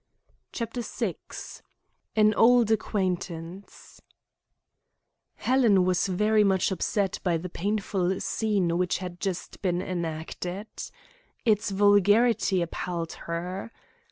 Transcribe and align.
CHAPTER 0.51 0.81
VI 0.81 1.13
AN 2.15 2.33
OLD 2.33 2.71
ACQUAINTANCE 2.71 4.01
Helen 5.35 5.85
was 5.85 6.07
very 6.07 6.43
much 6.43 6.71
upset 6.71 7.19
by 7.23 7.37
the 7.37 7.49
painful 7.49 8.19
scene 8.19 8.79
which 8.79 8.97
had 8.97 9.19
just 9.19 9.61
been 9.61 9.79
enacted. 9.79 10.65
Its 11.45 11.69
vulgarity 11.69 12.63
appalled 12.63 13.11
her. 13.29 13.71